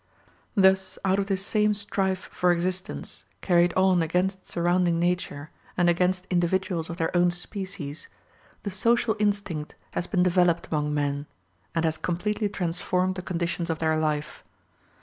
[0.55, 6.25] Thus out of this same strife for existence, carried on against surrounding nature, and against
[6.31, 8.07] individuals of their own species,
[8.63, 11.27] the social instinct has been developed among men,
[11.75, 14.43] and has completely transformed the conditions of their life.